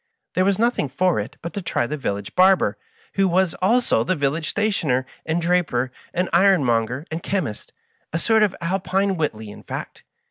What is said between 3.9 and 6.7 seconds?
the village stationer, and draper, and iron